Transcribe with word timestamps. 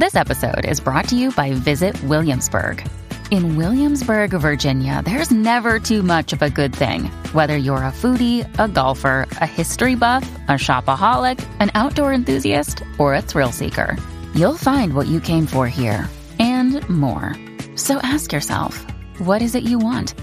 This 0.00 0.16
episode 0.16 0.64
is 0.64 0.80
brought 0.80 1.08
to 1.08 1.14
you 1.14 1.30
by 1.30 1.52
Visit 1.52 2.02
Williamsburg. 2.04 2.82
In 3.30 3.56
Williamsburg, 3.56 4.30
Virginia, 4.30 5.02
there's 5.04 5.30
never 5.30 5.78
too 5.78 6.02
much 6.02 6.32
of 6.32 6.40
a 6.40 6.48
good 6.48 6.74
thing. 6.74 7.10
Whether 7.34 7.58
you're 7.58 7.84
a 7.84 7.92
foodie, 7.92 8.48
a 8.58 8.66
golfer, 8.66 9.28
a 9.42 9.46
history 9.46 9.96
buff, 9.96 10.22
a 10.48 10.52
shopaholic, 10.52 11.38
an 11.60 11.70
outdoor 11.74 12.14
enthusiast, 12.14 12.82
or 12.96 13.14
a 13.14 13.20
thrill 13.20 13.52
seeker, 13.52 13.94
you'll 14.34 14.56
find 14.56 14.94
what 14.94 15.06
you 15.06 15.20
came 15.20 15.44
for 15.44 15.68
here 15.68 16.08
and 16.38 16.80
more. 16.88 17.36
So 17.76 17.98
ask 18.02 18.32
yourself, 18.32 18.78
what 19.18 19.42
is 19.42 19.54
it 19.54 19.64
you 19.64 19.78
want? 19.78 20.14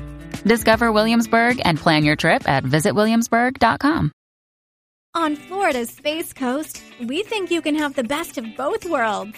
Discover 0.44 0.92
Williamsburg 0.92 1.62
and 1.66 1.78
plan 1.78 2.04
your 2.04 2.16
trip 2.16 2.50
at 2.50 2.64
visitwilliamsburg.com. 2.64 4.12
On 5.14 5.36
Florida's 5.36 5.92
Space 5.92 6.34
Coast, 6.34 6.82
we 7.00 7.22
think 7.22 7.52
you 7.52 7.62
can 7.62 7.76
have 7.76 7.94
the 7.94 8.04
best 8.04 8.40
of 8.40 8.58
both 8.58 8.84
worlds. 8.84 9.38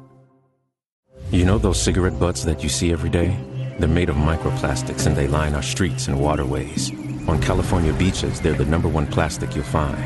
You 1.31 1.45
know 1.45 1.57
those 1.57 1.81
cigarette 1.81 2.19
butts 2.19 2.43
that 2.43 2.61
you 2.61 2.67
see 2.67 2.91
every 2.91 3.09
day? 3.09 3.37
They're 3.79 3.87
made 3.87 4.09
of 4.09 4.17
microplastics 4.17 5.07
and 5.07 5.15
they 5.15 5.29
line 5.29 5.55
our 5.55 5.61
streets 5.61 6.09
and 6.09 6.19
waterways. 6.19 6.91
On 7.29 7.41
California 7.41 7.93
beaches, 7.93 8.41
they're 8.41 8.53
the 8.53 8.65
number 8.65 8.89
one 8.89 9.07
plastic 9.07 9.55
you'll 9.55 9.63
find. 9.63 9.97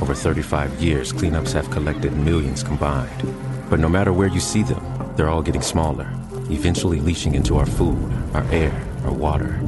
Over 0.00 0.14
35 0.14 0.80
years, 0.80 1.12
cleanups 1.12 1.52
have 1.54 1.68
collected 1.72 2.12
millions 2.12 2.62
combined. 2.62 3.34
But 3.68 3.80
no 3.80 3.88
matter 3.88 4.12
where 4.12 4.28
you 4.28 4.38
see 4.38 4.62
them, 4.62 4.80
they're 5.16 5.28
all 5.28 5.42
getting 5.42 5.60
smaller, 5.60 6.08
eventually 6.50 7.00
leaching 7.00 7.34
into 7.34 7.56
our 7.56 7.66
food, 7.66 7.98
our 8.32 8.44
air, 8.52 8.72
our 9.04 9.12
water. 9.12 9.58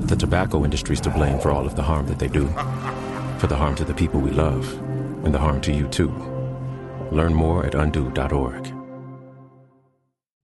The 0.00 0.16
tobacco 0.16 0.62
industry's 0.62 1.00
to 1.00 1.10
blame 1.10 1.40
for 1.40 1.52
all 1.52 1.64
of 1.64 1.74
the 1.74 1.82
harm 1.82 2.06
that 2.08 2.18
they 2.18 2.28
do, 2.28 2.48
for 3.38 3.46
the 3.46 3.56
harm 3.56 3.76
to 3.76 3.84
the 3.86 3.94
people 3.94 4.20
we 4.20 4.30
love, 4.30 4.70
and 5.24 5.32
the 5.32 5.38
harm 5.38 5.62
to 5.62 5.72
you 5.72 5.88
too. 5.88 6.10
Learn 7.10 7.32
more 7.32 7.64
at 7.64 7.74
undo.org. 7.74 8.79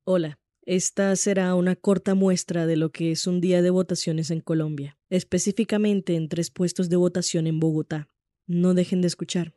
Hola, 0.09 0.39
esta 0.67 1.17
será 1.17 1.57
una 1.57 1.75
corta 1.75 2.15
muestra 2.15 2.65
de 2.65 2.77
lo 2.77 2.93
que 2.93 3.11
es 3.11 3.27
un 3.27 3.41
día 3.41 3.61
de 3.61 3.71
votaciones 3.71 4.31
en 4.31 4.41
Colombia, 4.41 4.97
específicamente 5.11 6.15
en 6.15 6.29
tres 6.29 6.53
puestos 6.53 6.89
de 6.89 6.95
votación 6.95 7.49
en 7.49 7.59
Bogotá. 7.59 8.09
No 8.47 8.75
dejen 8.75 9.01
de 9.01 9.09
escuchar. 9.09 9.53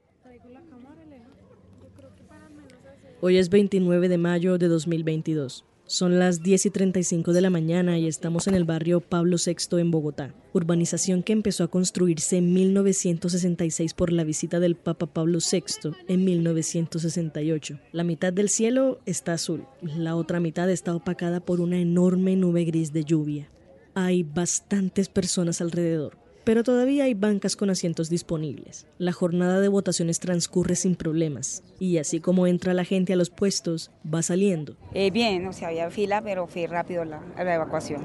Hoy 3.21 3.37
es 3.37 3.49
29 3.49 4.09
de 4.09 4.17
mayo 4.17 4.57
de 4.57 4.69
2022. 4.69 5.65
Son 5.89 6.19
las 6.19 6.43
10 6.43 6.67
y 6.67 6.69
35 6.69 7.33
de 7.33 7.41
la 7.41 7.49
mañana 7.49 7.97
y 7.97 8.05
estamos 8.05 8.45
en 8.45 8.53
el 8.53 8.63
barrio 8.63 9.01
Pablo 9.01 9.37
VI 9.43 9.79
en 9.79 9.89
Bogotá, 9.89 10.35
urbanización 10.53 11.23
que 11.23 11.33
empezó 11.33 11.63
a 11.63 11.67
construirse 11.67 12.37
en 12.37 12.53
1966 12.53 13.95
por 13.95 14.11
la 14.11 14.23
visita 14.23 14.59
del 14.59 14.75
Papa 14.75 15.07
Pablo 15.07 15.39
VI 15.39 15.95
en 16.07 16.25
1968. 16.25 17.79
La 17.91 18.03
mitad 18.03 18.31
del 18.31 18.49
cielo 18.49 18.99
está 19.07 19.33
azul, 19.33 19.65
la 19.81 20.15
otra 20.15 20.39
mitad 20.39 20.69
está 20.69 20.93
opacada 20.93 21.39
por 21.39 21.59
una 21.59 21.79
enorme 21.79 22.35
nube 22.35 22.65
gris 22.65 22.93
de 22.93 23.03
lluvia. 23.03 23.49
Hay 23.95 24.21
bastantes 24.21 25.09
personas 25.09 25.59
alrededor, 25.59 26.18
pero 26.49 26.63
todavía 26.63 27.03
hay 27.03 27.13
bancas 27.13 27.55
con 27.55 27.69
asientos 27.69 28.09
disponibles. 28.09 28.87
La 28.97 29.11
jornada 29.11 29.59
de 29.59 29.67
votaciones 29.67 30.19
transcurre 30.19 30.75
sin 30.75 30.95
problemas 30.95 31.61
y 31.77 31.99
así 31.99 32.19
como 32.19 32.47
entra 32.47 32.73
la 32.73 32.85
gente 32.85 33.13
a 33.13 33.15
los 33.17 33.29
puestos, 33.29 33.91
va 34.03 34.23
saliendo. 34.23 34.75
Eh, 34.95 35.11
bien, 35.11 35.45
o 35.45 35.53
sea, 35.53 35.67
había 35.67 35.91
fila, 35.91 36.23
pero 36.23 36.47
fue 36.47 36.65
rápido 36.65 37.05
la, 37.05 37.21
la 37.37 37.53
evacuación. 37.53 38.01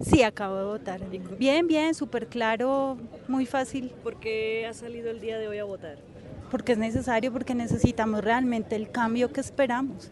Sí, 0.00 0.24
acabo 0.24 0.56
de 0.56 0.64
votar. 0.64 1.00
Bien, 1.38 1.68
bien, 1.68 1.94
súper 1.94 2.26
claro, 2.26 2.98
muy 3.28 3.46
fácil. 3.46 3.92
¿Por 4.02 4.18
qué 4.18 4.66
ha 4.66 4.74
salido 4.74 5.08
el 5.08 5.20
día 5.20 5.38
de 5.38 5.46
hoy 5.46 5.58
a 5.58 5.64
votar? 5.64 5.98
Porque 6.50 6.72
es 6.72 6.78
necesario, 6.78 7.32
porque 7.32 7.54
necesitamos 7.54 8.24
realmente 8.24 8.74
el 8.74 8.90
cambio 8.90 9.32
que 9.32 9.40
esperamos 9.40 10.10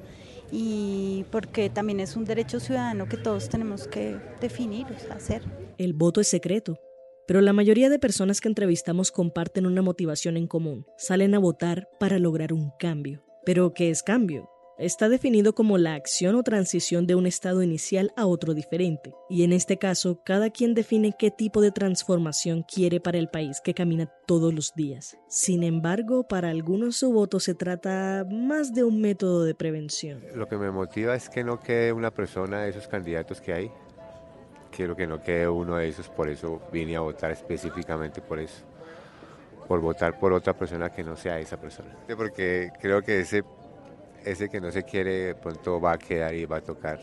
y 0.53 1.25
porque 1.33 1.71
también 1.71 1.99
es 1.99 2.15
un 2.15 2.25
derecho 2.25 2.61
ciudadano 2.61 3.09
que 3.09 3.17
todos 3.17 3.49
tenemos 3.49 3.89
que 3.89 4.17
definir, 4.41 4.87
o 4.97 5.01
sea, 5.01 5.17
hacer. 5.17 5.43
El 5.77 5.93
voto 5.93 6.21
es 6.21 6.29
secreto, 6.29 6.79
pero 7.27 7.41
la 7.41 7.53
mayoría 7.53 7.89
de 7.89 7.99
personas 7.99 8.41
que 8.41 8.49
entrevistamos 8.49 9.11
comparten 9.11 9.67
una 9.67 9.83
motivación 9.83 10.37
en 10.37 10.47
común. 10.47 10.87
Salen 10.97 11.35
a 11.35 11.39
votar 11.39 11.89
para 11.99 12.19
lograr 12.19 12.53
un 12.53 12.71
cambio. 12.79 13.23
¿Pero 13.45 13.75
qué 13.75 13.91
es 13.91 14.03
cambio? 14.03 14.49
Está 14.77 15.09
definido 15.09 15.55
como 15.55 15.79
la 15.79 15.95
acción 15.95 16.35
o 16.35 16.43
transición 16.43 17.07
de 17.07 17.15
un 17.15 17.27
estado 17.27 17.63
inicial 17.63 18.11
a 18.17 18.27
otro 18.27 18.55
diferente. 18.55 19.15
Y 19.31 19.45
en 19.45 19.53
este 19.53 19.77
caso, 19.77 20.21
cada 20.25 20.51
quien 20.51 20.75
define 20.75 21.15
qué 21.17 21.31
tipo 21.31 21.61
de 21.61 21.71
transformación 21.71 22.65
quiere 22.65 22.99
para 22.99 23.19
el 23.19 23.29
país 23.29 23.61
que 23.63 23.73
camina 23.73 24.11
todos 24.27 24.53
los 24.53 24.75
días. 24.75 25.17
Sin 25.29 25.63
embargo, 25.63 26.27
para 26.27 26.51
algunos 26.51 26.97
su 26.97 27.13
voto 27.13 27.39
se 27.39 27.55
trata 27.55 28.27
más 28.29 28.75
de 28.75 28.83
un 28.83 29.01
método 29.01 29.45
de 29.45 29.55
prevención. 29.55 30.25
Lo 30.35 30.49
que 30.49 30.57
me 30.57 30.73
motiva 30.73 31.15
es 31.15 31.29
que 31.29 31.45
no 31.45 31.61
quede 31.61 31.93
una 31.93 32.11
persona 32.11 32.63
de 32.63 32.71
esos 32.71 32.89
candidatos 32.89 33.41
que 33.41 33.53
hay 33.53 33.71
quiero 34.75 34.97
que 34.97 35.07
no 35.07 35.21
quede 35.21 35.49
uno 35.49 35.77
de 35.77 35.89
esos, 35.89 36.09
por 36.09 36.29
eso 36.29 36.61
vine 36.73 36.97
a 36.97 37.01
votar 37.01 37.31
específicamente 37.31 38.21
por 38.21 38.39
eso, 38.39 38.65
por 39.69 39.81
votar 39.81 40.19
por 40.19 40.33
otra 40.33 40.53
persona 40.55 40.91
que 40.91 41.05
no 41.05 41.17
sea 41.17 41.39
esa 41.39 41.57
persona. 41.57 41.97
Porque 42.17 42.71
creo 42.81 43.03
que 43.03 43.21
ese, 43.21 43.45
ese 44.25 44.49
que 44.49 44.61
no 44.61 44.71
se 44.71 44.83
quiere 44.83 45.35
pronto 45.35 45.81
va 45.81 45.93
a 45.93 45.99
quedar 45.99 46.35
y 46.35 46.45
va 46.45 46.59
a 46.59 46.61
tocar 46.61 46.99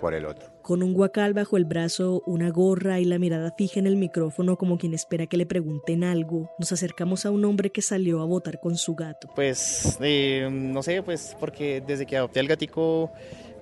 por 0.00 0.14
el 0.14 0.24
otro. 0.24 0.48
Con 0.62 0.82
un 0.82 0.94
guacal 0.94 1.34
bajo 1.34 1.56
el 1.56 1.64
brazo, 1.64 2.22
una 2.26 2.50
gorra 2.50 3.00
y 3.00 3.04
la 3.04 3.18
mirada 3.18 3.52
fija 3.56 3.78
en 3.78 3.86
el 3.86 3.96
micrófono 3.96 4.56
como 4.56 4.78
quien 4.78 4.94
espera 4.94 5.26
que 5.26 5.36
le 5.36 5.46
pregunten 5.46 6.04
algo, 6.04 6.50
nos 6.58 6.72
acercamos 6.72 7.26
a 7.26 7.30
un 7.30 7.44
hombre 7.44 7.70
que 7.70 7.82
salió 7.82 8.20
a 8.20 8.24
votar 8.24 8.60
con 8.60 8.76
su 8.76 8.94
gato. 8.94 9.28
Pues 9.34 9.98
eh, 10.00 10.48
no 10.50 10.82
sé, 10.82 11.02
pues 11.02 11.36
porque 11.38 11.82
desde 11.86 12.06
que 12.06 12.16
adopté 12.16 12.40
al 12.40 12.48
gatico 12.48 13.10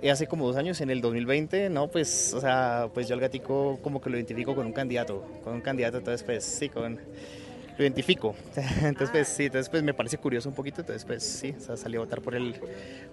hace 0.07 0.27
como 0.27 0.47
dos 0.47 0.57
años, 0.57 0.81
en 0.81 0.91
el 0.91 1.01
2020, 1.01 1.71
no, 1.71 1.89
pues, 1.89 2.33
o 2.35 2.41
sea, 2.41 2.89
pues 2.95 3.09
yo 3.09 3.15
al 3.15 3.21
gatico 3.21 3.79
como 3.83 4.01
que 4.01 4.11
lo 4.11 4.17
identifico 4.17 4.55
con 4.55 4.67
un 4.67 4.73
candidato, 4.73 5.25
con 5.43 5.55
un 5.55 5.61
candidato, 5.61 5.99
entonces 5.99 6.23
pues 6.23 6.45
sí, 6.45 6.69
con, 6.69 7.01
lo 7.79 7.85
identifico. 7.85 8.35
Entonces 8.83 9.11
pues 9.11 9.29
sí, 9.29 9.45
entonces 9.45 9.69
pues 9.69 9.83
me 9.83 9.95
parece 9.95 10.19
curioso 10.19 10.49
un 10.49 10.55
poquito, 10.55 10.81
entonces 10.81 11.05
pues 11.05 11.23
sí, 11.23 11.55
o 11.57 11.61
sea, 11.61 11.77
salí 11.77 11.97
a 11.97 12.01
votar 12.01 12.21
por 12.21 12.35
el, 12.35 12.57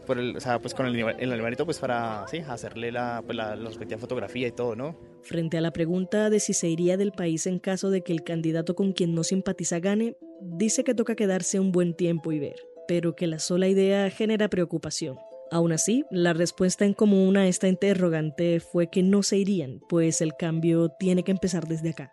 por 0.07 0.17
el, 0.17 0.35
o 0.35 0.39
sea, 0.39 0.59
pues 0.59 0.73
con 0.73 0.87
el, 0.87 0.95
el 0.95 1.31
animalito 1.31 1.65
pues 1.65 1.77
para, 1.77 2.25
sí, 2.27 2.39
hacerle 2.39 2.91
la, 2.91 3.21
pues 3.23 3.37
la, 3.37 3.55
la 3.55 3.69
respectiva 3.69 3.99
fotografía 3.99 4.47
y 4.47 4.51
todo, 4.51 4.75
¿no? 4.75 4.97
Frente 5.21 5.57
a 5.57 5.61
la 5.61 5.71
pregunta 5.71 6.29
de 6.31 6.39
si 6.39 6.53
se 6.53 6.67
iría 6.67 6.97
del 6.97 7.11
país 7.11 7.45
en 7.45 7.59
caso 7.59 7.91
de 7.91 8.01
que 8.01 8.11
el 8.11 8.23
candidato 8.23 8.75
con 8.75 8.91
quien 8.91 9.13
no 9.13 9.23
simpatiza 9.23 9.79
gane, 9.79 10.17
dice 10.41 10.83
que 10.83 10.95
toca 10.95 11.15
quedarse 11.15 11.59
un 11.59 11.71
buen 11.71 11.93
tiempo 11.93 12.31
y 12.31 12.39
ver, 12.39 12.55
pero 12.87 13.15
que 13.15 13.27
la 13.27 13.39
sola 13.39 13.67
idea 13.67 14.09
genera 14.09 14.49
preocupación. 14.49 15.17
Aún 15.51 15.71
así, 15.71 16.05
la 16.09 16.33
respuesta 16.33 16.85
en 16.85 16.93
común 16.93 17.37
a 17.37 17.47
esta 17.47 17.67
interrogante 17.67 18.59
fue 18.59 18.87
que 18.87 19.03
no 19.03 19.23
se 19.23 19.37
irían, 19.37 19.79
pues 19.87 20.21
el 20.21 20.35
cambio 20.35 20.89
tiene 20.89 21.23
que 21.23 21.31
empezar 21.31 21.67
desde 21.67 21.89
acá. 21.89 22.11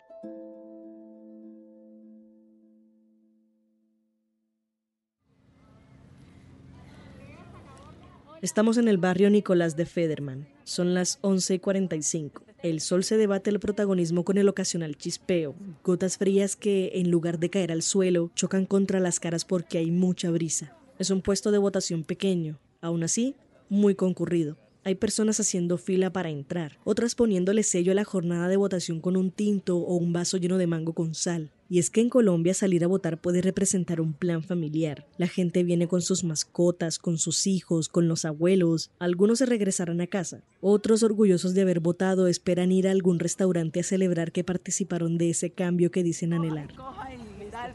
Estamos 8.43 8.77
en 8.77 8.89
el 8.89 8.97
barrio 8.97 9.29
Nicolás 9.29 9.77
de 9.77 9.85
Federman. 9.85 10.49
Son 10.65 10.93
las 10.93 11.17
11:45. 11.21 12.43
El 12.61 12.81
sol 12.81 13.05
se 13.05 13.15
debate 13.15 13.49
el 13.49 13.59
protagonismo 13.59 14.25
con 14.25 14.37
el 14.37 14.49
ocasional 14.49 14.97
chispeo, 14.97 15.55
gotas 15.81 16.17
frías 16.17 16.57
que, 16.57 16.91
en 16.95 17.09
lugar 17.09 17.39
de 17.39 17.49
caer 17.49 17.71
al 17.71 17.81
suelo, 17.81 18.31
chocan 18.35 18.65
contra 18.65 18.99
las 18.99 19.21
caras 19.21 19.45
porque 19.45 19.77
hay 19.77 19.91
mucha 19.91 20.29
brisa. 20.29 20.75
Es 20.99 21.09
un 21.09 21.21
puesto 21.21 21.51
de 21.51 21.57
votación 21.57 22.03
pequeño, 22.03 22.59
aún 22.83 23.03
así, 23.03 23.35
muy 23.69 23.95
concurrido. 23.95 24.57
hay 24.85 24.95
personas 24.95 25.39
haciendo 25.39 25.77
fila 25.77 26.11
para 26.11 26.29
entrar, 26.29 26.77
otras 26.83 27.15
poniéndole 27.15 27.63
sello 27.63 27.93
a 27.93 27.95
la 27.95 28.03
jornada 28.03 28.49
de 28.49 28.57
votación 28.57 28.99
con 28.99 29.15
un 29.15 29.31
tinto 29.31 29.77
o 29.77 29.95
un 29.95 30.11
vaso 30.11 30.35
lleno 30.35 30.57
de 30.57 30.67
mango 30.67 30.91
con 30.91 31.15
sal. 31.15 31.51
Y 31.69 31.79
es 31.79 31.89
que 31.89 32.01
en 32.01 32.09
Colombia 32.09 32.53
salir 32.53 32.83
a 32.83 32.87
votar 32.87 33.19
puede 33.19 33.41
representar 33.41 34.01
un 34.01 34.13
plan 34.13 34.43
familiar. 34.43 35.07
La 35.17 35.27
gente 35.27 35.63
viene 35.63 35.87
con 35.87 36.01
sus 36.01 36.25
mascotas, 36.25 36.99
con 36.99 37.17
sus 37.17 37.47
hijos, 37.47 37.87
con 37.87 38.07
los 38.09 38.25
abuelos. 38.25 38.91
Algunos 38.99 39.39
se 39.39 39.45
regresarán 39.45 40.01
a 40.01 40.07
casa. 40.07 40.43
Otros, 40.61 41.01
orgullosos 41.01 41.53
de 41.53 41.61
haber 41.61 41.79
votado, 41.79 42.27
esperan 42.27 42.71
ir 42.71 42.87
a 42.87 42.91
algún 42.91 43.19
restaurante 43.19 43.79
a 43.79 43.83
celebrar 43.83 44.31
que 44.33 44.43
participaron 44.43 45.17
de 45.17 45.29
ese 45.29 45.49
cambio 45.49 45.89
que 45.89 46.03
dicen 46.03 46.33
anhelar. 46.33 46.73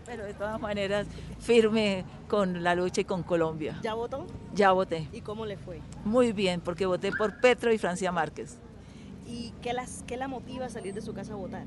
Pero 0.04 0.24
de 0.24 0.34
todas 0.34 0.60
maneras, 0.60 1.06
firme 1.38 2.04
con 2.28 2.62
la 2.62 2.74
lucha 2.74 3.00
y 3.00 3.04
con 3.04 3.22
Colombia. 3.22 3.78
¿Ya 3.82 3.94
votó? 3.94 4.26
Ya 4.54 4.72
voté. 4.72 5.08
¿Y 5.12 5.20
cómo 5.20 5.46
le 5.46 5.56
fue? 5.56 5.80
Muy 6.04 6.32
bien, 6.32 6.60
porque 6.60 6.86
voté 6.86 7.12
por 7.12 7.40
Petro 7.40 7.72
y 7.72 7.78
Francia 7.78 8.12
Márquez. 8.12 8.58
¿Y 9.26 9.52
qué, 9.62 9.72
las, 9.72 10.04
qué 10.06 10.16
la 10.16 10.28
motiva 10.28 10.66
a 10.66 10.70
salir 10.70 10.94
de 10.94 11.02
su 11.02 11.12
casa 11.12 11.34
a 11.34 11.36
votar? 11.36 11.64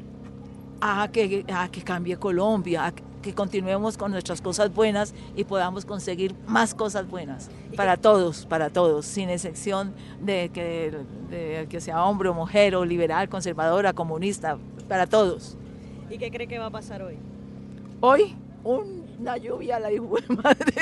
a 0.82 1.08
que, 1.12 1.46
a 1.54 1.70
que 1.70 1.84
cambie 1.84 2.18
Colombia, 2.18 2.88
a 2.88 2.92
que 2.92 3.36
continuemos 3.36 3.98
con 3.98 4.12
nuestras 4.12 4.42
cosas 4.42 4.74
buenas 4.74 5.14
y 5.36 5.44
podamos 5.44 5.86
conseguir 5.86 6.36
más 6.48 6.74
cosas 6.74 7.08
buenas 7.08 7.52
para 7.78 7.96
todos, 7.98 8.48
para 8.48 8.72
todos, 8.72 9.06
sin 9.06 9.30
excepción 9.30 9.94
de 10.20 10.50
que, 10.50 10.92
de 11.30 11.68
que 11.70 11.80
sea 11.80 12.04
hombre 12.04 12.30
o 12.30 12.34
mujer 12.34 12.76
o 12.76 12.84
liberal, 12.84 13.30
conservadora, 13.30 13.94
comunista, 13.94 14.58
para 14.90 15.06
todos. 15.06 15.56
¿Y 16.10 16.18
qué 16.18 16.32
cree 16.32 16.48
que 16.48 16.58
va 16.58 16.66
a 16.66 16.72
pasar 16.72 17.04
hoy? 17.04 17.18
Hoy, 18.04 18.36
una 18.64 19.38
lluvia 19.38 19.80
la 19.80 19.92
hijo 19.92 20.16
de 20.16 20.36
madre. 20.36 20.74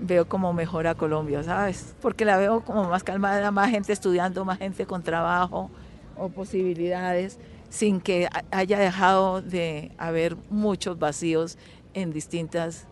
veo 0.00 0.26
como 0.26 0.54
mejora 0.54 0.94
Colombia, 0.94 1.42
¿sabes? 1.42 1.94
Porque 2.00 2.24
la 2.24 2.38
veo 2.38 2.62
como 2.62 2.84
más 2.84 3.04
calmada, 3.04 3.50
más 3.50 3.70
gente 3.70 3.92
estudiando, 3.92 4.46
más 4.46 4.58
gente 4.58 4.86
con 4.86 5.02
trabajo, 5.02 5.70
o 6.16 6.30
posibilidades 6.30 7.38
sin 7.68 8.00
que 8.00 8.26
haya 8.50 8.78
dejado 8.78 9.42
de 9.42 9.92
haber 9.98 10.34
muchos 10.48 10.98
vacíos 10.98 11.58
en 11.92 12.10
distintas 12.10 12.86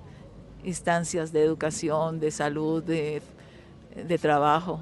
instancias 0.63 1.33
de 1.33 1.43
educación, 1.43 2.21
de 2.21 2.31
salud, 2.33 2.83
de, 2.83 3.23
trabajo. 4.21 4.79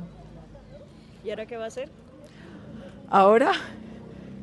¿Y 1.25 1.31
ahora 1.31 1.47
qué 1.47 1.57
va 1.57 1.67
a 1.67 1.69
hacer? 1.69 1.89
Ahora, 3.09 3.53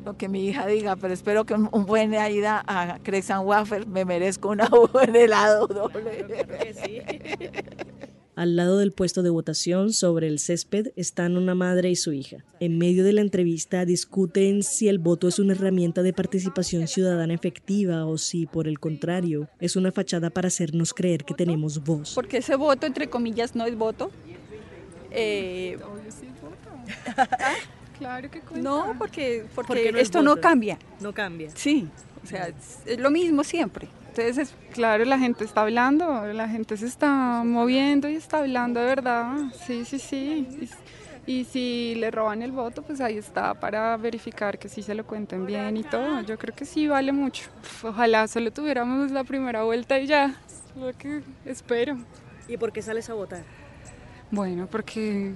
lo 0.04 0.16
que 0.16 0.28
mi 0.28 0.46
hija 0.46 0.66
diga, 0.66 0.96
pero 0.96 1.14
espero 1.14 1.44
que 1.44 1.54
un, 1.54 1.86
buen 1.86 2.12
ida 2.14 2.62
a 2.66 2.98
Crepes 3.02 3.30
Waffle 3.42 3.86
me 3.86 4.04
merezco 4.04 4.48
una 4.48 4.68
buen 4.92 5.14
helado 5.14 5.66
doble. 5.66 6.26
que 6.60 6.74
sí. 6.74 7.00
Al 8.34 8.56
lado 8.56 8.78
del 8.78 8.92
puesto 8.92 9.22
de 9.22 9.28
votación, 9.28 9.92
sobre 9.92 10.26
el 10.26 10.38
césped, 10.38 10.92
están 10.96 11.36
una 11.36 11.54
madre 11.54 11.90
y 11.90 11.96
su 11.96 12.14
hija. 12.14 12.38
En 12.60 12.78
medio 12.78 13.04
de 13.04 13.12
la 13.12 13.20
entrevista 13.20 13.84
discuten 13.84 14.62
si 14.62 14.88
el 14.88 14.98
voto 14.98 15.28
es 15.28 15.38
una 15.38 15.52
herramienta 15.52 16.02
de 16.02 16.14
participación 16.14 16.88
ciudadana 16.88 17.34
efectiva 17.34 18.06
o 18.06 18.16
si, 18.16 18.46
por 18.46 18.68
el 18.68 18.80
contrario, 18.80 19.50
es 19.60 19.76
una 19.76 19.92
fachada 19.92 20.30
para 20.30 20.48
hacernos 20.48 20.94
creer 20.94 21.24
que 21.24 21.34
tenemos 21.34 21.84
voz. 21.84 22.14
Porque 22.14 22.38
ese 22.38 22.56
voto, 22.56 22.86
entre 22.86 23.10
comillas, 23.10 23.54
no 23.54 23.66
es 23.66 23.76
voto. 23.76 24.10
Eh... 25.10 25.78
Claro 28.02 28.30
que 28.30 28.40
cuenta. 28.40 28.68
No, 28.68 28.94
porque, 28.98 29.44
porque, 29.54 29.92
esto 29.96 30.22
no 30.22 30.36
cambia. 30.36 30.76
No 30.98 31.14
cambia. 31.14 31.50
Sí, 31.54 31.88
o 32.24 32.26
sea, 32.26 32.50
es 32.84 32.98
lo 32.98 33.12
mismo 33.12 33.44
siempre. 33.44 33.86
Entonces, 34.08 34.54
claro, 34.72 35.04
la 35.04 35.20
gente 35.20 35.44
está 35.44 35.62
hablando, 35.62 36.26
la 36.32 36.48
gente 36.48 36.76
se 36.76 36.86
está 36.86 37.44
moviendo 37.44 38.08
y 38.08 38.16
está 38.16 38.40
hablando 38.40 38.80
de 38.80 38.86
verdad. 38.86 39.36
Sí, 39.66 39.84
sí, 39.84 40.00
sí. 40.00 40.68
Y, 41.26 41.44
si 41.44 41.94
le 41.94 42.10
roban 42.10 42.42
el 42.42 42.50
voto, 42.50 42.82
pues 42.82 43.00
ahí 43.00 43.18
está 43.18 43.54
para 43.54 43.96
verificar 43.96 44.58
que 44.58 44.68
sí 44.68 44.82
se 44.82 44.96
lo 44.96 45.06
cuenten 45.06 45.46
bien 45.46 45.76
y 45.76 45.84
todo. 45.84 46.22
Yo 46.22 46.36
creo 46.38 46.56
que 46.56 46.64
sí 46.64 46.88
vale 46.88 47.12
mucho. 47.12 47.48
Ojalá 47.84 48.26
solo 48.26 48.50
tuviéramos 48.50 49.12
la 49.12 49.22
primera 49.22 49.62
vuelta 49.62 50.00
y 50.00 50.08
ya. 50.08 50.40
Es 50.46 50.76
lo 50.76 50.92
que 50.92 51.22
espero. 51.46 51.96
¿Y 52.48 52.56
por 52.56 52.72
qué 52.72 52.82
sales 52.82 53.08
a 53.08 53.14
votar? 53.14 53.44
Bueno, 54.32 54.66
porque 54.66 55.34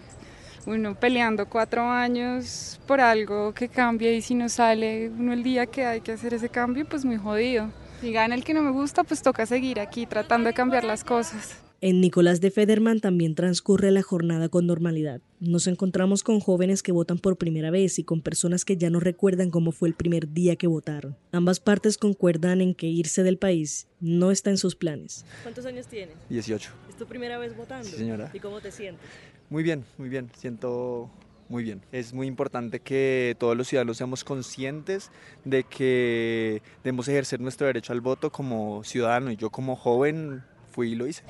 uno 0.67 0.95
peleando 0.95 1.47
cuatro 1.47 1.89
años 1.89 2.81
por 2.87 3.01
algo 3.01 3.55
que 3.55 3.69
cambia 3.69 4.13
y 4.13 4.21
si 4.21 4.35
no 4.35 4.49
sale 4.49 5.09
uno 5.09 5.33
el 5.33 5.43
día 5.43 5.67
que 5.67 5.87
hay 5.87 6.01
que 6.01 6.13
hacer 6.13 6.35
ese 6.35 6.49
cambio, 6.49 6.85
pues 6.87 7.05
muy 7.05 7.17
jodido. 7.17 7.71
Si 8.01 8.13
gana 8.13 8.35
el 8.35 8.45
que 8.45 8.53
no 8.53 8.63
me 8.63 8.73
gusta, 8.73 9.05
pues 9.05 9.23
toca 9.23 9.47
seguir 9.47 9.81
aquí 9.81 10.07
tratando 10.07 10.49
de 10.49 10.55
cambiar 10.55 10.85
las 10.85 11.03
cosas. 11.03 11.66
En 11.83 12.01
Nicolás 12.01 12.41
de 12.41 12.51
Federman 12.51 13.01
también 13.01 13.35
transcurre 13.35 13.91
la 13.91 14.01
jornada 14.01 14.49
con 14.49 14.67
normalidad. 14.67 15.21
Nos 15.41 15.67
encontramos 15.67 16.23
con 16.23 16.41
jóvenes 16.41 16.83
que 16.83 16.91
votan 16.91 17.19
por 17.19 17.37
primera 17.37 17.71
vez 17.71 17.99
y 17.99 18.05
con 18.05 18.23
personas 18.23 18.65
que 18.65 18.79
ya 18.79 18.89
no 18.89 18.99
recuerdan 18.99 19.51
cómo 19.51 19.73
fue 19.73 19.89
el 19.89 19.95
primer 19.95 20.33
día 20.33 20.57
que 20.57 20.67
votaron. 20.67 21.19
Ambas 21.33 21.61
partes 21.61 21.99
concuerdan 21.99 22.63
en 22.63 22.75
que 22.75 22.87
irse 22.87 23.23
del 23.23 23.37
país 23.37 23.89
no 24.01 24.31
está 24.31 24.49
en 24.49 24.57
sus 24.57 24.75
planes. 24.75 25.27
¿Cuántos 25.43 25.67
años 25.67 25.87
tienes? 25.87 26.17
18. 26.31 26.71
¿Es 26.89 26.97
tu 26.97 27.05
primera 27.05 27.37
vez 27.37 27.55
votando? 27.55 27.87
Sí, 27.87 27.97
señora. 27.97 28.31
¿Y 28.33 28.41
cómo 28.41 28.63
te 28.63 28.73
sientes? 28.73 29.05
Muy 29.51 29.63
bien, 29.63 29.85
muy 29.99 30.09
bien. 30.09 30.31
Siento 30.35 31.11
muy 31.51 31.63
bien. 31.63 31.83
Es 31.93 32.15
muy 32.15 32.27
importante 32.27 32.81
que 32.81 33.37
todos 33.39 33.55
los 33.55 33.69
ciudadanos 33.69 33.99
seamos 33.99 34.25
conscientes 34.25 35.11
de 35.45 35.65
que 35.65 36.63
debemos 36.83 37.07
ejercer 37.09 37.39
nuestro 37.39 37.67
derecho 37.67 37.93
al 37.93 38.01
voto 38.01 38.33
como 38.33 38.83
ciudadano 38.83 39.31
y 39.31 39.37
yo 39.37 39.51
como 39.51 39.77
joven 39.77 40.43
fui 40.77 40.93
y 40.93 40.95
lo 40.95 41.07
hice. 41.07 41.23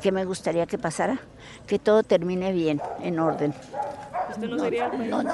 ¿Qué, 0.00 0.12
me 0.12 0.24
gustaría 0.24 0.64
que 0.66 0.78
pasara? 0.78 1.18
Que 1.66 1.80
todo 1.80 2.04
termine 2.04 2.52
bien, 2.52 2.80
en 3.00 3.18
orden. 3.18 3.52
¿Usted 4.30 4.48
no, 4.48 4.58
sería 4.60 4.88
no, 4.88 5.24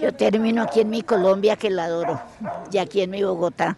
Yo 0.00 0.14
termino 0.14 0.62
aquí 0.62 0.80
en 0.80 0.90
mi 0.90 1.02
Colombia, 1.02 1.56
que 1.56 1.70
la 1.70 1.86
adoro, 1.86 2.20
y 2.70 2.78
aquí 2.78 3.00
en 3.00 3.10
mi 3.10 3.24
Bogotá. 3.24 3.76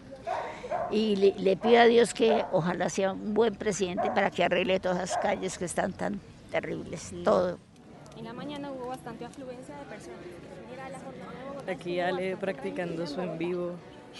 Y 0.91 1.15
le, 1.15 1.57
pido 1.57 1.81
a 1.81 1.85
Dios 1.85 2.13
que 2.13 2.45
ojalá 2.51 2.89
sea 2.89 3.13
un 3.13 3.33
buen 3.33 3.55
presidente 3.55 4.11
para 4.11 4.29
que 4.29 4.43
arregle 4.43 4.79
todas 4.79 4.97
las 4.97 5.17
calles 5.17 5.57
que 5.57 5.65
están 5.65 5.91
tan 5.93 6.19
terribles, 6.51 7.11
todo. 7.23 7.57
En 8.17 8.25
la 8.25 8.33
mañana 8.33 8.71
hubo 8.71 8.87
bastante 8.87 9.25
afluencia 9.25 9.75
de 9.77 9.85
personas. 9.85 10.19
Aquí 11.67 11.99
Ale 11.99 12.37
practicando 12.37 13.05
su 13.07 13.21
en 13.21 13.37
vivo. 13.37 13.73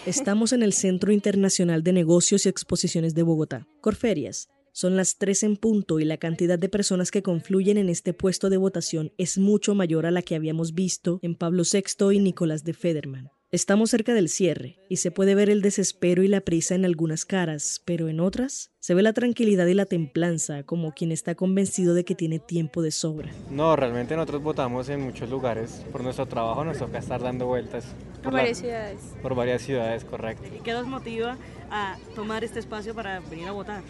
Estamos 0.06 0.52
en 0.52 0.62
el 0.62 0.72
Centro 0.72 1.12
Internacional 1.12 1.82
de 1.82 1.92
Negocios 1.92 2.46
y 2.46 2.48
Exposiciones 2.48 3.14
de 3.14 3.22
Bogotá, 3.22 3.68
Corferias. 3.80 4.48
Son 4.72 4.96
las 4.96 5.18
tres 5.18 5.42
en 5.42 5.56
punto 5.56 6.00
y 6.00 6.04
la 6.04 6.16
cantidad 6.16 6.58
de 6.58 6.68
personas 6.68 7.10
que 7.10 7.22
confluyen 7.22 7.76
en 7.76 7.88
este 7.88 8.14
puesto 8.14 8.50
de 8.50 8.56
votación 8.56 9.12
es 9.18 9.36
mucho 9.36 9.74
mayor 9.74 10.06
a 10.06 10.10
la 10.10 10.22
que 10.22 10.36
habíamos 10.36 10.74
visto 10.74 11.18
en 11.22 11.34
Pablo 11.34 11.64
VI 11.70 12.14
y 12.14 12.20
Nicolás 12.20 12.64
de 12.64 12.72
Federman. 12.72 13.30
Estamos 13.52 13.90
cerca 13.90 14.14
del 14.14 14.28
cierre 14.28 14.78
y 14.88 14.98
se 14.98 15.10
puede 15.10 15.34
ver 15.34 15.50
el 15.50 15.60
desespero 15.60 16.22
y 16.22 16.28
la 16.28 16.40
prisa 16.40 16.76
en 16.76 16.84
algunas 16.84 17.24
caras, 17.24 17.82
pero 17.84 18.08
en 18.08 18.20
otras 18.20 18.70
se 18.78 18.94
ve 18.94 19.02
la 19.02 19.12
tranquilidad 19.12 19.66
y 19.66 19.74
la 19.74 19.86
templanza, 19.86 20.62
como 20.62 20.92
quien 20.92 21.10
está 21.10 21.34
convencido 21.34 21.92
de 21.94 22.04
que 22.04 22.14
tiene 22.14 22.38
tiempo 22.38 22.80
de 22.80 22.92
sobra. 22.92 23.28
No, 23.50 23.74
realmente 23.74 24.14
nosotros 24.14 24.44
votamos 24.44 24.88
en 24.88 25.00
muchos 25.00 25.28
lugares. 25.28 25.84
Por 25.90 26.04
nuestro 26.04 26.26
trabajo 26.26 26.64
nos 26.64 26.78
toca 26.78 26.98
estar 26.98 27.20
dando 27.20 27.46
vueltas. 27.46 27.86
Por, 28.22 28.34
varias 28.34 28.58
ciudades. 28.58 29.00
Por 29.20 29.34
varias 29.34 29.62
ciudades, 29.62 30.04
correcto. 30.04 30.44
¿Y 30.56 30.60
qué 30.60 30.72
nos 30.72 30.86
motiva 30.86 31.36
a 31.72 31.98
tomar 32.14 32.44
este 32.44 32.60
espacio 32.60 32.94
para 32.94 33.18
venir 33.18 33.48
a 33.48 33.52
votar? 33.52 33.82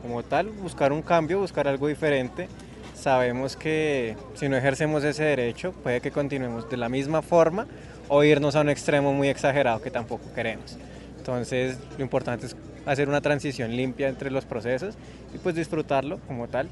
Como 0.00 0.22
tal, 0.22 0.48
buscar 0.48 0.94
un 0.94 1.02
cambio, 1.02 1.40
buscar 1.40 1.68
algo 1.68 1.88
diferente. 1.88 2.48
Sabemos 2.94 3.54
que 3.54 4.16
si 4.34 4.48
no 4.48 4.56
ejercemos 4.56 5.04
ese 5.04 5.24
derecho, 5.24 5.72
puede 5.72 6.00
que 6.00 6.10
continuemos 6.10 6.70
de 6.70 6.78
la 6.78 6.88
misma 6.88 7.20
forma 7.20 7.66
o 8.08 8.24
irnos 8.24 8.56
a 8.56 8.60
un 8.60 8.70
extremo 8.70 9.12
muy 9.12 9.28
exagerado 9.28 9.80
que 9.80 9.90
tampoco 9.90 10.32
queremos. 10.34 10.76
Entonces 11.18 11.78
lo 11.96 12.02
importante 12.02 12.46
es 12.46 12.56
hacer 12.86 13.08
una 13.08 13.20
transición 13.20 13.76
limpia 13.76 14.08
entre 14.08 14.30
los 14.30 14.44
procesos 14.44 14.96
y 15.34 15.38
pues 15.38 15.54
disfrutarlo 15.54 16.18
como 16.26 16.48
tal. 16.48 16.68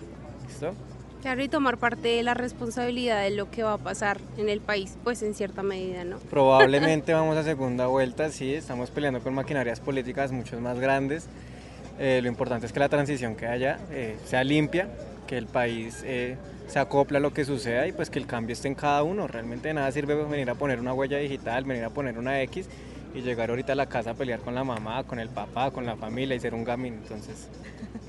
¿Listo? 0.46 0.74
Claro, 1.22 1.42
y 1.42 1.48
tomar 1.48 1.76
parte 1.78 2.08
de 2.08 2.22
la 2.22 2.34
responsabilidad 2.34 3.22
de 3.22 3.30
lo 3.30 3.50
que 3.50 3.62
va 3.62 3.74
a 3.74 3.78
pasar 3.78 4.18
en 4.38 4.48
el 4.48 4.60
país, 4.60 4.96
pues 5.02 5.22
en 5.22 5.34
cierta 5.34 5.62
medida, 5.62 6.04
¿no? 6.04 6.18
Probablemente 6.30 7.12
vamos 7.12 7.36
a 7.36 7.42
segunda 7.42 7.86
vuelta, 7.86 8.30
sí, 8.30 8.54
estamos 8.54 8.90
peleando 8.90 9.20
con 9.20 9.34
maquinarias 9.34 9.80
políticas 9.80 10.30
mucho 10.30 10.60
más 10.60 10.78
grandes. 10.78 11.26
Eh, 11.98 12.20
lo 12.22 12.28
importante 12.28 12.66
es 12.66 12.72
que 12.72 12.78
la 12.78 12.88
transición 12.88 13.34
que 13.34 13.46
haya 13.46 13.78
eh, 13.90 14.16
sea 14.24 14.44
limpia, 14.44 14.88
que 15.26 15.36
el 15.36 15.46
país 15.46 16.02
eh, 16.04 16.36
se 16.68 16.78
acopla 16.78 17.18
a 17.18 17.20
lo 17.20 17.32
que 17.32 17.44
suceda 17.44 17.86
y 17.86 17.92
pues 17.92 18.10
que 18.10 18.18
el 18.18 18.26
cambio 18.26 18.52
esté 18.52 18.68
en 18.68 18.74
cada 18.74 19.02
uno. 19.02 19.26
Realmente 19.26 19.68
de 19.68 19.74
nada 19.74 19.90
sirve 19.92 20.14
venir 20.24 20.48
a 20.50 20.54
poner 20.54 20.80
una 20.80 20.94
huella 20.94 21.18
digital, 21.18 21.64
venir 21.64 21.84
a 21.84 21.90
poner 21.90 22.18
una 22.18 22.40
X 22.42 22.68
y 23.14 23.22
llegar 23.22 23.50
ahorita 23.50 23.72
a 23.72 23.76
la 23.76 23.86
casa 23.86 24.10
a 24.10 24.14
pelear 24.14 24.40
con 24.40 24.54
la 24.54 24.64
mamá, 24.64 25.04
con 25.04 25.18
el 25.18 25.28
papá, 25.28 25.70
con 25.70 25.86
la 25.86 25.96
familia 25.96 26.36
y 26.36 26.40
ser 26.40 26.54
un 26.54 26.64
gamín. 26.64 26.94
Entonces, 26.94 27.48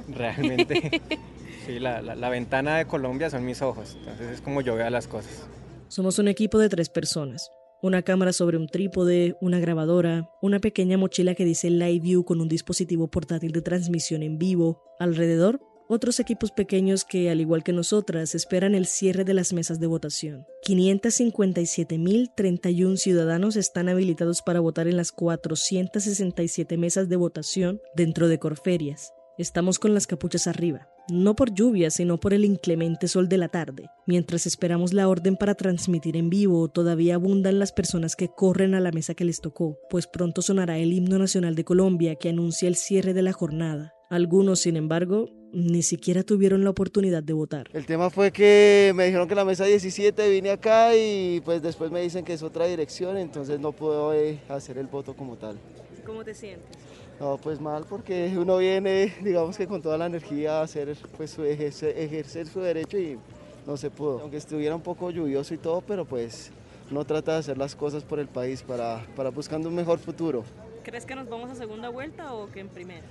realmente, 0.07 1.01
sí, 1.65 1.79
la, 1.79 2.01
la 2.01 2.29
ventana 2.29 2.77
de 2.77 2.85
Colombia 2.85 3.29
son 3.29 3.45
mis 3.45 3.61
ojos. 3.61 3.95
Entonces 3.99 4.31
es 4.31 4.41
como 4.41 4.61
yo 4.61 4.75
veo 4.75 4.89
las 4.89 5.07
cosas. 5.07 5.47
Somos 5.87 6.19
un 6.19 6.27
equipo 6.27 6.59
de 6.59 6.69
tres 6.69 6.89
personas. 6.89 7.49
Una 7.79 8.01
cámara 8.01 8.33
sobre 8.33 8.57
un 8.57 8.67
trípode, 8.67 9.37
una 9.39 9.59
grabadora, 9.59 10.31
una 10.41 10.59
pequeña 10.59 10.97
mochila 10.97 11.35
que 11.35 11.45
dice 11.45 11.69
Live 11.69 11.99
View 11.99 12.25
con 12.25 12.41
un 12.41 12.49
dispositivo 12.49 13.07
portátil 13.07 13.51
de 13.51 13.61
transmisión 13.61 14.23
en 14.23 14.39
vivo. 14.39 14.81
Alrededor, 14.99 15.61
otros 15.87 16.19
equipos 16.19 16.51
pequeños 16.51 17.05
que, 17.05 17.29
al 17.29 17.39
igual 17.41 17.63
que 17.63 17.73
nosotras, 17.73 18.33
esperan 18.35 18.75
el 18.75 18.85
cierre 18.85 19.23
de 19.23 19.33
las 19.33 19.53
mesas 19.53 19.79
de 19.79 19.87
votación. 19.87 20.45
557.031 20.67 22.97
ciudadanos 22.97 23.55
están 23.55 23.89
habilitados 23.89 24.41
para 24.41 24.59
votar 24.59 24.87
en 24.87 24.97
las 24.97 25.11
467 25.11 26.77
mesas 26.77 27.09
de 27.09 27.15
votación 27.15 27.81
dentro 27.95 28.27
de 28.27 28.39
Corferias. 28.39 29.13
Estamos 29.37 29.77
con 29.77 29.93
las 29.93 30.07
capuchas 30.07 30.47
arriba, 30.47 30.89
no 31.09 31.35
por 31.35 31.53
lluvia, 31.53 31.91
sino 31.91 32.19
por 32.19 32.33
el 32.33 32.43
inclemente 32.43 33.07
sol 33.07 33.29
de 33.29 33.37
la 33.37 33.49
tarde. 33.49 33.91
Mientras 34.07 34.47
esperamos 34.47 34.93
la 34.93 35.07
orden 35.07 35.37
para 35.37 35.53
transmitir 35.53 36.17
en 36.17 36.31
vivo, 36.31 36.67
todavía 36.69 37.13
abundan 37.13 37.59
las 37.59 37.71
personas 37.71 38.15
que 38.15 38.29
corren 38.29 38.73
a 38.73 38.79
la 38.79 38.91
mesa 38.91 39.13
que 39.13 39.25
les 39.25 39.39
tocó, 39.39 39.77
pues 39.91 40.07
pronto 40.07 40.41
sonará 40.41 40.79
el 40.79 40.91
himno 40.91 41.19
nacional 41.19 41.53
de 41.53 41.65
Colombia 41.65 42.15
que 42.15 42.29
anuncia 42.29 42.67
el 42.67 42.75
cierre 42.75 43.13
de 43.13 43.21
la 43.21 43.31
jornada. 43.31 43.93
Algunos, 44.09 44.61
sin 44.61 44.75
embargo, 44.75 45.29
ni 45.53 45.81
siquiera 45.81 46.23
tuvieron 46.23 46.63
la 46.63 46.69
oportunidad 46.69 47.23
de 47.23 47.33
votar. 47.33 47.69
El 47.73 47.85
tema 47.85 48.09
fue 48.09 48.31
que 48.31 48.91
me 48.95 49.05
dijeron 49.05 49.27
que 49.27 49.35
la 49.35 49.45
mesa 49.45 49.65
17 49.65 50.29
vine 50.29 50.51
acá 50.51 50.95
y 50.95 51.41
pues 51.45 51.61
después 51.61 51.91
me 51.91 52.01
dicen 52.01 52.25
que 52.25 52.33
es 52.33 52.43
otra 52.43 52.65
dirección, 52.65 53.17
entonces 53.17 53.59
no 53.59 53.71
puedo 53.71 54.13
eh, 54.13 54.39
hacer 54.49 54.77
el 54.77 54.87
voto 54.87 55.15
como 55.15 55.37
tal. 55.37 55.57
¿Cómo 56.05 56.23
te 56.23 56.33
sientes? 56.33 56.77
No, 57.19 57.37
pues 57.37 57.59
mal 57.59 57.85
porque 57.89 58.33
uno 58.37 58.57
viene, 58.57 59.13
digamos 59.23 59.57
que 59.57 59.67
con 59.67 59.81
toda 59.81 59.97
la 59.97 60.05
energía 60.05 60.59
a 60.59 60.63
hacer, 60.63 60.95
pues, 61.17 61.31
su 61.31 61.43
ejercer, 61.43 62.47
su 62.47 62.61
derecho 62.61 62.97
y 62.97 63.17
no 63.65 63.75
se 63.75 63.89
pudo. 63.89 64.19
Aunque 64.21 64.37
estuviera 64.37 64.75
un 64.75 64.81
poco 64.81 65.09
lluvioso 65.11 65.53
y 65.53 65.57
todo, 65.57 65.81
pero 65.81 66.05
pues 66.05 66.51
no 66.91 67.03
trata 67.05 67.33
de 67.33 67.39
hacer 67.39 67.57
las 67.57 67.75
cosas 67.75 68.03
por 68.03 68.19
el 68.19 68.27
país 68.27 68.61
para, 68.61 69.05
para 69.15 69.29
buscando 69.29 69.67
un 69.67 69.75
mejor 69.75 69.99
futuro. 69.99 70.43
¿Crees 70.83 71.05
que 71.05 71.15
nos 71.15 71.27
vamos 71.27 71.49
a 71.51 71.55
segunda 71.55 71.89
vuelta 71.89 72.33
o 72.33 72.49
que 72.49 72.61
en 72.61 72.69
primera? 72.69 73.05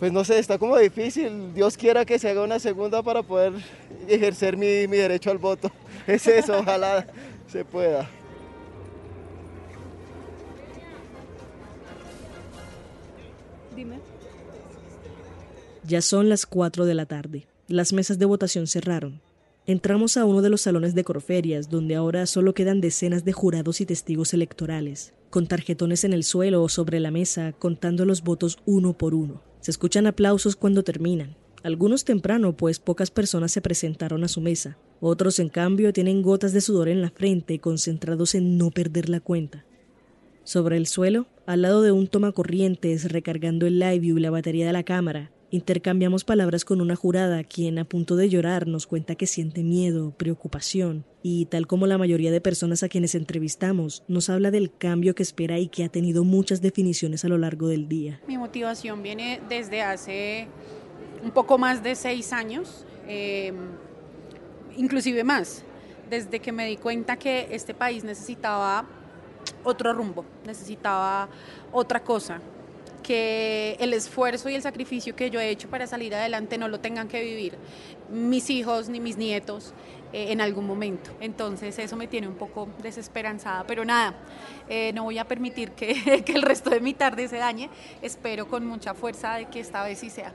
Pues 0.00 0.12
no 0.12 0.24
sé, 0.24 0.38
está 0.38 0.58
como 0.58 0.78
difícil. 0.78 1.52
Dios 1.52 1.76
quiera 1.76 2.06
que 2.06 2.18
se 2.18 2.30
haga 2.30 2.42
una 2.42 2.58
segunda 2.58 3.02
para 3.02 3.22
poder 3.22 3.52
ejercer 4.08 4.56
mi, 4.56 4.88
mi 4.88 4.96
derecho 4.96 5.30
al 5.30 5.38
voto. 5.38 5.70
Es 6.06 6.26
eso, 6.26 6.58
ojalá 6.58 7.06
se 7.46 7.62
pueda. 7.64 8.08
Dime. 13.76 13.98
Ya 15.84 16.00
son 16.00 16.30
las 16.30 16.46
4 16.46 16.86
de 16.86 16.94
la 16.94 17.04
tarde. 17.04 17.46
Las 17.68 17.92
mesas 17.92 18.18
de 18.18 18.24
votación 18.24 18.66
cerraron. 18.66 19.20
Entramos 19.66 20.16
a 20.16 20.24
uno 20.24 20.40
de 20.40 20.48
los 20.48 20.62
salones 20.62 20.94
de 20.94 21.04
Corferias, 21.04 21.68
donde 21.68 21.94
ahora 21.94 22.24
solo 22.24 22.54
quedan 22.54 22.80
decenas 22.80 23.26
de 23.26 23.32
jurados 23.32 23.82
y 23.82 23.86
testigos 23.86 24.32
electorales, 24.32 25.12
con 25.28 25.46
tarjetones 25.46 26.04
en 26.04 26.14
el 26.14 26.24
suelo 26.24 26.62
o 26.62 26.70
sobre 26.70 26.98
la 26.98 27.10
mesa, 27.10 27.52
contando 27.52 28.06
los 28.06 28.22
votos 28.22 28.58
uno 28.64 28.94
por 28.94 29.14
uno. 29.14 29.49
Se 29.60 29.70
escuchan 29.70 30.06
aplausos 30.06 30.56
cuando 30.56 30.82
terminan, 30.82 31.36
algunos 31.62 32.04
temprano, 32.04 32.56
pues 32.56 32.78
pocas 32.78 33.10
personas 33.10 33.52
se 33.52 33.60
presentaron 33.60 34.24
a 34.24 34.28
su 34.28 34.40
mesa. 34.40 34.78
Otros, 35.00 35.38
en 35.38 35.50
cambio, 35.50 35.92
tienen 35.92 36.22
gotas 36.22 36.54
de 36.54 36.62
sudor 36.62 36.88
en 36.88 37.02
la 37.02 37.10
frente, 37.10 37.58
concentrados 37.58 38.34
en 38.34 38.56
no 38.56 38.70
perder 38.70 39.10
la 39.10 39.20
cuenta. 39.20 39.66
Sobre 40.42 40.78
el 40.78 40.86
suelo, 40.86 41.26
al 41.44 41.62
lado 41.62 41.82
de 41.82 41.92
un 41.92 42.06
toma 42.06 42.32
corrientes 42.32 43.12
recargando 43.12 43.66
el 43.66 43.78
live 43.78 43.98
view 43.98 44.16
y 44.16 44.20
la 44.22 44.30
batería 44.30 44.66
de 44.66 44.72
la 44.72 44.84
cámara, 44.84 45.30
intercambiamos 45.50 46.24
palabras 46.24 46.64
con 46.64 46.80
una 46.80 46.96
jurada 46.96 47.42
quien 47.44 47.78
a 47.78 47.84
punto 47.84 48.16
de 48.16 48.28
llorar 48.28 48.66
nos 48.66 48.86
cuenta 48.86 49.16
que 49.16 49.26
siente 49.26 49.62
miedo, 49.62 50.12
preocupación 50.16 51.04
y 51.22 51.46
tal 51.46 51.66
como 51.66 51.86
la 51.86 51.98
mayoría 51.98 52.30
de 52.30 52.40
personas 52.40 52.82
a 52.82 52.88
quienes 52.88 53.14
entrevistamos, 53.14 54.04
nos 54.08 54.30
habla 54.30 54.50
del 54.50 54.72
cambio 54.72 55.14
que 55.14 55.22
espera 55.22 55.58
y 55.58 55.68
que 55.68 55.84
ha 55.84 55.88
tenido 55.88 56.24
muchas 56.24 56.62
definiciones 56.62 57.24
a 57.24 57.28
lo 57.28 57.36
largo 57.36 57.68
del 57.68 57.88
día. 57.88 58.20
Mi 58.26 58.38
motivación 58.38 59.02
viene 59.02 59.40
desde 59.48 59.82
hace 59.82 60.48
un 61.22 61.32
poco 61.32 61.58
más 61.58 61.82
de 61.82 61.94
seis 61.94 62.32
años, 62.32 62.86
em, 63.06 63.56
inclusive 64.76 65.24
más, 65.24 65.64
desde 66.08 66.40
que 66.40 66.52
me 66.52 66.66
di 66.66 66.76
cuenta 66.76 67.16
que 67.16 67.48
este 67.50 67.74
país 67.74 68.04
necesitaba 68.04 68.86
otro 69.64 69.92
rumbo, 69.92 70.24
necesitaba 70.46 71.28
otra 71.72 72.02
cosa, 72.02 72.40
que 73.02 73.76
el 73.80 73.92
esfuerzo 73.92 74.48
y 74.48 74.54
el 74.54 74.62
sacrificio 74.62 75.16
que 75.16 75.30
yo 75.30 75.40
he 75.40 75.50
hecho 75.50 75.68
para 75.68 75.86
salir 75.86 76.14
adelante 76.14 76.58
no 76.58 76.68
lo 76.68 76.80
tengan 76.80 77.08
que 77.08 77.22
vivir 77.22 77.54
mis 78.10 78.50
hijos 78.50 78.88
ni 78.88 79.00
mis 79.00 79.16
nietos 79.16 79.72
eh, 80.12 80.32
en 80.32 80.40
algún 80.40 80.66
momento. 80.66 81.10
Entonces 81.20 81.78
eso 81.78 81.96
me 81.96 82.06
tiene 82.06 82.28
un 82.28 82.34
poco 82.34 82.68
desesperanzada, 82.82 83.64
pero 83.66 83.84
nada, 83.84 84.14
eh, 84.68 84.92
no 84.92 85.04
voy 85.04 85.18
a 85.18 85.24
permitir 85.24 85.72
que, 85.72 86.22
que 86.26 86.32
el 86.32 86.42
resto 86.42 86.70
de 86.70 86.80
mi 86.80 86.94
tarde 86.94 87.28
se 87.28 87.36
dañe. 87.36 87.70
Espero 88.02 88.48
con 88.48 88.66
mucha 88.66 88.94
fuerza 88.94 89.34
de 89.34 89.46
que 89.46 89.60
esta 89.60 89.84
vez 89.84 89.98
sí 89.98 90.10
sea. 90.10 90.34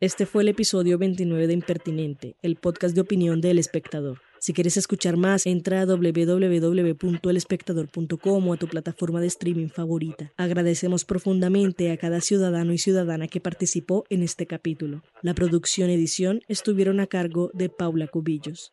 Este 0.02 0.26
fue 0.26 0.42
el 0.42 0.48
episodio 0.48 0.98
29 0.98 1.46
de 1.46 1.52
Impertinente, 1.52 2.34
el 2.42 2.56
podcast 2.56 2.92
de 2.92 3.02
opinión 3.02 3.40
del 3.40 3.60
espectador. 3.60 4.20
Si 4.40 4.52
quieres 4.52 4.76
escuchar 4.76 5.16
más, 5.16 5.46
entra 5.46 5.80
a 5.80 5.86
www.elespectador.com 5.86 8.48
o 8.48 8.52
a 8.52 8.56
tu 8.56 8.66
plataforma 8.66 9.20
de 9.20 9.28
streaming 9.28 9.68
favorita. 9.68 10.32
Agradecemos 10.36 11.04
profundamente 11.04 11.92
a 11.92 11.96
cada 11.98 12.20
ciudadano 12.20 12.72
y 12.72 12.78
ciudadana 12.78 13.28
que 13.28 13.40
participó 13.40 14.02
en 14.10 14.24
este 14.24 14.46
capítulo. 14.46 15.04
La 15.22 15.34
producción 15.34 15.88
y 15.88 15.94
edición 15.94 16.40
estuvieron 16.48 16.98
a 16.98 17.06
cargo 17.06 17.52
de 17.54 17.68
Paula 17.68 18.08
Cubillos. 18.08 18.72